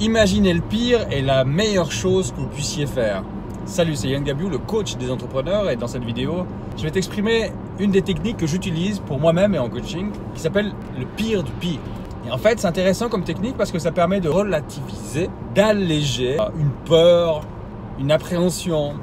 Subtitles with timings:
[0.00, 3.24] Imaginer le pire est la meilleure chose que vous puissiez faire.
[3.64, 7.50] Salut, c'est Yann Gabiou, le coach des entrepreneurs, et dans cette vidéo, je vais t'exprimer
[7.80, 11.50] une des techniques que j'utilise pour moi-même et en coaching, qui s'appelle le pire du
[11.50, 11.80] pire.
[12.24, 16.70] Et en fait, c'est intéressant comme technique parce que ça permet de relativiser, d'alléger une
[16.84, 17.40] peur,
[17.98, 18.94] une appréhension,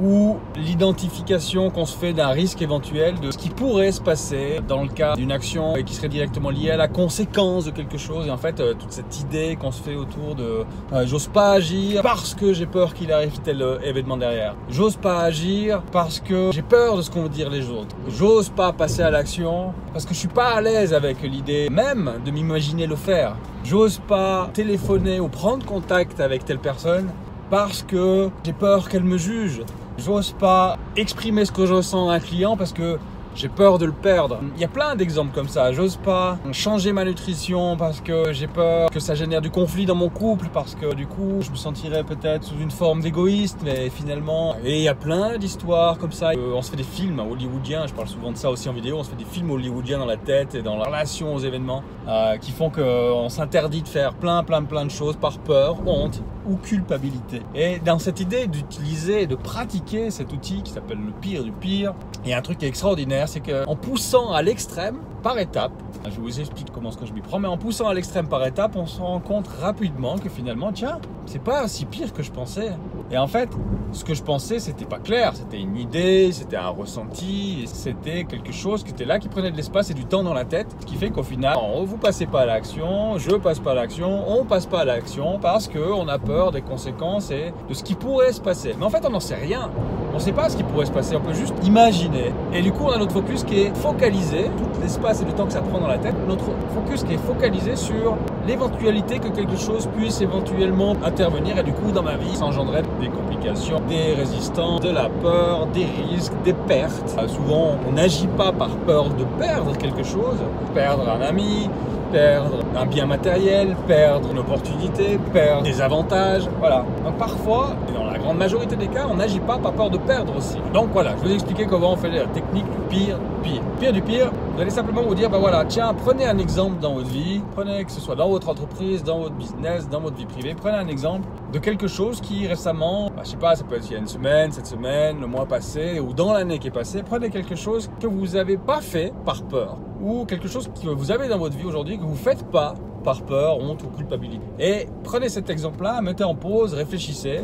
[0.00, 4.82] ou l'identification qu'on se fait d'un risque éventuel de ce qui pourrait se passer dans
[4.82, 8.26] le cas d'une action qui serait directement liée à la conséquence de quelque chose.
[8.26, 11.52] Et en fait, euh, toute cette idée qu'on se fait autour de euh, j'ose pas
[11.52, 14.54] agir parce que j'ai peur qu'il arrive tel euh, événement derrière.
[14.68, 17.94] J'ose pas agir parce que j'ai peur de ce qu'on vont dire les autres.
[18.08, 22.14] J'ose pas passer à l'action parce que je suis pas à l'aise avec l'idée même
[22.24, 23.36] de m'imaginer le faire.
[23.64, 27.08] J'ose pas téléphoner ou prendre contact avec telle personne
[27.50, 29.62] parce que j'ai peur qu'elle me juge.
[29.96, 32.98] J'ose pas exprimer ce que je ressens à un client parce que
[33.34, 34.40] j'ai peur de le perdre.
[34.56, 35.72] Il y a plein d'exemples comme ça.
[35.72, 39.94] J'ose pas changer ma nutrition parce que j'ai peur que ça génère du conflit dans
[39.94, 43.90] mon couple, parce que du coup, je me sentirais peut-être sous une forme d'égoïste, mais
[43.90, 44.56] finalement.
[44.64, 46.30] Et il y a plein d'histoires comme ça.
[46.30, 48.98] Euh, on se fait des films hollywoodiens, je parle souvent de ça aussi en vidéo,
[48.98, 51.82] on se fait des films hollywoodiens dans la tête et dans la relation aux événements
[52.08, 56.22] euh, qui font qu'on s'interdit de faire plein, plein, plein de choses par peur, honte
[56.46, 57.42] ou culpabilité.
[57.54, 61.94] Et dans cette idée d'utiliser de pratiquer cet outil qui s'appelle le pire du pire,
[62.32, 65.72] a un truc extraordinaire, c'est qu'en poussant à l'extrême, par étapes,
[66.04, 68.46] je vous explique comment ce que je m'y prends, mais en poussant à l'extrême par
[68.46, 72.30] étapes, on se rend compte rapidement que finalement, tiens, c'est pas si pire que je
[72.30, 72.72] pensais.
[73.10, 73.48] Et en fait,
[73.92, 78.52] ce que je pensais, c'était pas clair, c'était une idée, c'était un ressenti, c'était quelque
[78.52, 80.84] chose qui était là, qui prenait de l'espace et du temps dans la tête, ce
[80.84, 84.44] qui fait qu'au final, vous passez pas à l'action, je passe pas à l'action, on
[84.44, 88.32] passe pas à l'action parce qu'on a peur des conséquences et de ce qui pourrait
[88.32, 88.74] se passer.
[88.78, 89.70] Mais en fait, on n'en sait rien.
[90.12, 92.32] On ne sait pas ce qui pourrait se passer, on peut juste imaginer.
[92.52, 95.46] Et du coup, on a notre focus qui est focalisé, tout l'espace et le temps
[95.46, 99.56] que ça prend dans la tête, notre focus qui est focalisé sur l'éventualité que quelque
[99.56, 104.14] chose puisse éventuellement intervenir et du coup, dans ma vie, ça engendrerait des complications, des
[104.14, 107.16] résistants, de la peur, des risques, des pertes.
[107.18, 110.38] Euh, souvent, on n'agit pas par peur de perdre quelque chose,
[110.74, 111.68] perdre un ami,
[112.14, 116.48] perdre un bien matériel, perdre une opportunité, perdre des avantages.
[116.60, 116.84] Voilà.
[117.04, 120.36] Donc parfois, dans la grande majorité des cas, on n'agit pas par peur de perdre
[120.36, 120.58] aussi.
[120.72, 123.62] Donc voilà, je vous expliquer comment on fait la technique du pire du pire.
[123.80, 126.94] Pire du pire, vous allez simplement vous dire, bah voilà, tiens, prenez un exemple dans
[126.94, 130.26] votre vie, prenez que ce soit dans votre entreprise, dans votre business, dans votre vie
[130.26, 133.74] privée, prenez un exemple de quelque chose qui récemment, bah, je sais pas, ça peut
[133.74, 136.68] être il y a une semaine, cette semaine, le mois passé, ou dans l'année qui
[136.68, 140.70] est passée, prenez quelque chose que vous n'avez pas fait par peur ou quelque chose
[140.82, 142.74] que vous avez dans votre vie aujourd'hui que vous ne faites pas
[143.04, 144.44] par peur, honte ou culpabilité.
[144.58, 147.40] Et prenez cet exemple-là, mettez en pause, réfléchissez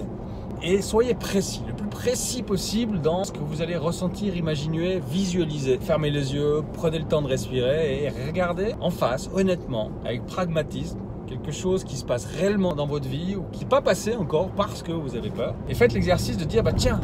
[0.62, 5.78] et soyez précis, le plus précis possible dans ce que vous allez ressentir, imaginer, visualiser.
[5.80, 10.98] Fermez les yeux, prenez le temps de respirer et regardez en face, honnêtement, avec pragmatisme,
[11.26, 14.48] quelque chose qui se passe réellement dans votre vie ou qui n'est pas passé encore
[14.50, 15.54] parce que vous avez peur.
[15.68, 17.00] Et faites l'exercice de dire, bah tiens,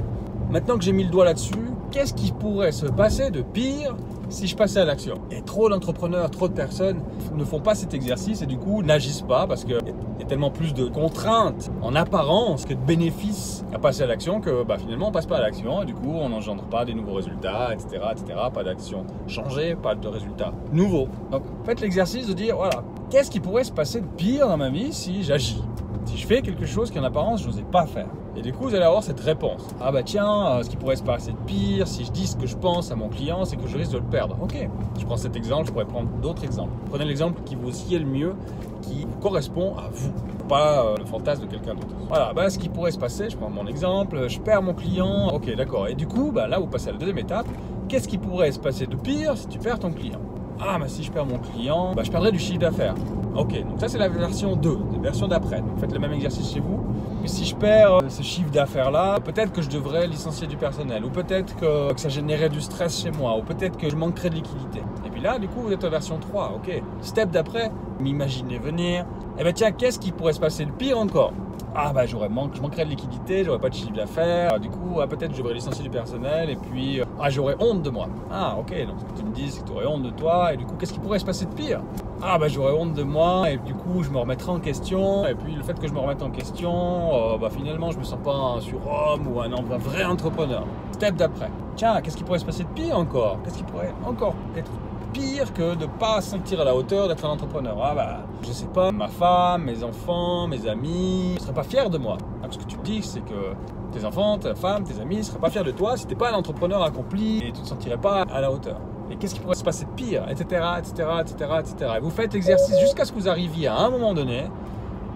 [0.51, 1.55] maintenant que j'ai mis le doigt là-dessus,
[1.97, 3.97] qu'est-ce qui pourrait se passer de pire
[4.29, 5.15] si je passais à l'action.
[5.31, 7.01] Et trop d'entrepreneurs, trop de personnes
[7.35, 10.51] ne font pas cet exercice et du coup n'agissent pas parce qu'il y a tellement
[10.51, 15.09] plus de contraintes en apparence que de bénéfices à passer à l'action que bah, finalement
[15.09, 18.03] on passe pas à l'action et du coup on n'engendre pas des nouveaux résultats, etc.
[18.13, 18.41] etc.
[18.53, 21.09] Pas d'action changée, pas de résultats nouveaux.
[21.31, 24.69] Donc faites l'exercice de dire voilà, qu'est-ce qui pourrait se passer de pire dans ma
[24.69, 25.63] vie si j'agis?
[26.05, 28.09] Si je fais quelque chose qui en apparence je n'osais pas faire?
[28.37, 29.67] Et du coup, vous allez avoir cette réponse.
[29.81, 32.37] Ah bah tiens, euh, ce qui pourrait se passer de pire, si je dis ce
[32.37, 34.37] que je pense à mon client, c'est que je risque de le perdre.
[34.43, 34.57] Ok,
[34.99, 36.73] je prends cet exemple, je pourrais prendre d'autres exemples.
[36.91, 38.35] Prenez l'exemple qui vous sied le mieux,
[38.83, 40.13] qui correspond à vous,
[40.49, 41.95] pas euh, le fantasme de quelqu'un d'autre.
[42.09, 45.29] Voilà, bah ce qui pourrait se passer, je prends mon exemple, je perds mon client,
[45.33, 45.89] ok d'accord.
[45.89, 47.47] Et du coup, bah, là vous passez à la deuxième étape,
[47.89, 50.21] qu'est-ce qui pourrait se passer de pire si tu perds ton client?
[50.61, 52.95] Ah bah si je perds mon client, bah, je perdrais du chiffre d'affaires.
[53.35, 55.61] Ok, donc ça c'est la version 2, la version d'après.
[55.61, 56.86] Donc faites le même exercice chez vous.
[57.27, 61.05] Si je perds euh, ce chiffre d'affaires là, peut-être que je devrais licencier du personnel,
[61.05, 64.37] ou peut-être que, ça générait du stress chez moi, ou peut-être que je manquerais de
[64.37, 64.81] liquidité.
[65.05, 66.83] Et puis là, du coup, vous êtes en version 3, ok.
[67.01, 69.07] Step d'après, m'imaginez venir.
[69.39, 71.33] Eh ben tiens, qu'est-ce qui pourrait se passer de pire encore?
[71.75, 75.07] Ah bah j'aurais je manquerais de liquidité, j'aurais pas de chiffre d'affaires, du coup ah,
[75.07, 78.09] peut-être je devrais licencier du personnel et puis euh, ah j'aurais honte de moi.
[78.33, 80.57] Ah ok, donc que tu me dis c'est que tu aurais honte de toi et
[80.57, 81.83] du coup qu'est-ce qui pourrait se passer de pire?
[82.23, 85.35] Ah bah j'aurais honte de moi et du coup je me remettrai en question et
[85.35, 88.19] puis le fait que je me remette en question, euh, bah finalement je me sens
[88.25, 89.49] pas un surhomme ou un,
[89.79, 90.65] vrai entrepreneur.
[90.93, 91.51] Step d'après.
[91.77, 93.39] Tiens, qu'est-ce qui pourrait se passer de pire encore?
[93.45, 94.71] Qu'est-ce qui pourrait encore être
[95.13, 97.77] pire que de pas sentir à la hauteur d'être un entrepreneur?
[97.83, 101.91] Ah bah, je sais pas, ma femme, mes enfants, mes amis ne seraient pas fiers
[101.91, 102.17] de moi.
[102.43, 103.53] Ah, ce que tu me dis, c'est que
[103.93, 106.19] tes enfants, ta femme, tes amis ne seraient pas fiers de toi si tu n'es
[106.19, 108.81] pas un entrepreneur accompli et tu te sentirais pas à la hauteur.
[109.11, 111.93] Et qu'est-ce qui pourrait se passer de pire, etc., etc., etc., etc.
[111.97, 114.45] Et vous faites l'exercice jusqu'à ce que vous arriviez à un moment donné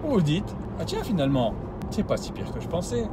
[0.03, 1.53] Vous vous dites, ah tiens finalement,
[1.89, 3.07] c'est pas si pire que je pensais.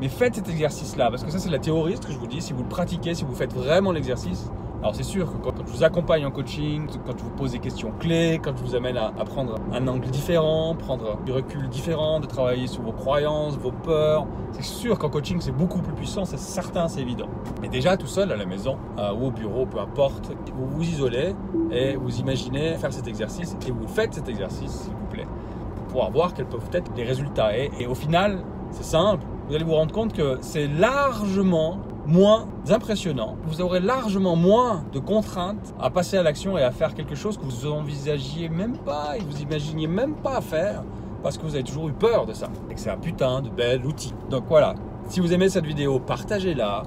[0.00, 2.42] Mais faites cet exercice-là, parce que ça c'est la théorie, ce que je vous dis,
[2.42, 4.50] si vous le pratiquez, si vous faites vraiment l'exercice,
[4.82, 7.58] alors c'est sûr que quand je vous accompagne en coaching, quand je vous pose des
[7.58, 12.20] questions clés, quand je vous amène à, prendre un angle différent, prendre du recul différent,
[12.20, 16.24] de travailler sur vos croyances, vos peurs, c'est sûr qu'en coaching c'est beaucoup plus puissant,
[16.24, 17.28] c'est certain, c'est évident.
[17.62, 20.82] Mais déjà tout seul à la maison euh, ou au bureau, peu importe, vous vous
[20.82, 21.34] isolez
[21.70, 25.26] et vous imaginez faire cet exercice et vous faites cet exercice s'il vous plaît
[25.74, 27.56] pour pouvoir voir quels peuvent être les résultats.
[27.56, 33.36] et au final, c'est simple, vous allez vous rendre compte que c'est largement moins impressionnant.
[33.46, 37.36] Vous aurez largement moins de contraintes à passer à l'action et à faire quelque chose
[37.36, 40.82] que vous envisagiez même pas et vous imaginiez même pas faire
[41.22, 42.48] parce que vous avez toujours eu peur de ça.
[42.70, 44.14] Et que c'est un putain de bel outil.
[44.30, 44.74] Donc voilà,
[45.08, 46.84] si vous aimez cette vidéo, partagez-la.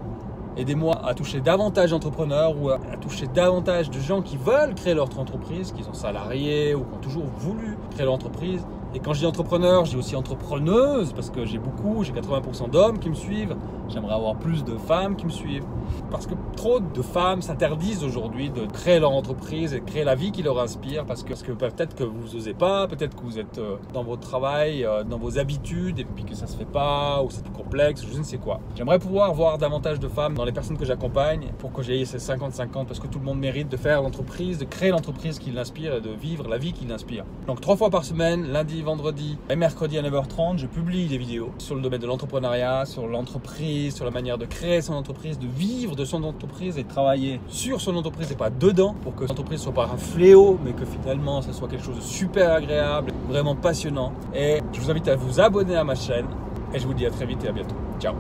[0.57, 5.07] Aidez-moi à toucher davantage d'entrepreneurs ou à toucher davantage de gens qui veulent créer leur
[5.18, 8.65] entreprise, qui sont salariés ou qui ont toujours voulu créer leur entreprise
[8.95, 12.71] et quand je dis entrepreneur, je dis aussi entrepreneuse parce que j'ai beaucoup, j'ai 80%
[12.71, 13.56] d'hommes qui me suivent.
[13.88, 15.65] J'aimerais avoir plus de femmes qui me suivent.
[16.09, 20.15] Parce que trop de femmes s'interdisent aujourd'hui de créer leur entreprise et de créer la
[20.15, 23.38] vie qui leur inspire parce que, que peut-être que vous n'osez pas, peut-être que vous
[23.39, 26.65] êtes euh, dans votre travail, euh, dans vos habitudes et puis que ça se fait
[26.65, 28.59] pas ou c'est plus complexe, je ne sais quoi.
[28.75, 32.18] J'aimerais pouvoir voir davantage de femmes dans les personnes que j'accompagne pour que j'aie ces
[32.18, 35.95] 50-50 parce que tout le monde mérite de faire l'entreprise, de créer l'entreprise qui l'inspire
[35.95, 37.25] et de vivre la vie qui l'inspire.
[37.47, 38.51] Donc trois fois par semaine,
[38.84, 43.08] vendredi et mercredi à 9h30, je publie des vidéos sur le domaine de l'entrepreneuriat, sur
[43.08, 46.88] l'entreprise, sur la manière de créer son entreprise, de vivre de son entreprise et de
[46.88, 50.74] travailler sur son entreprise et pas dedans pour que l'entreprise soit pas un fléau, mais
[50.74, 54.14] que finalement ça soit quelque chose de super agréable, vraiment passionnant.
[54.36, 56.28] Et je vous invite à vous abonner à ma chaîne
[56.74, 57.75] et je vous dis à très vite et à bientôt.
[58.00, 58.16] Ciao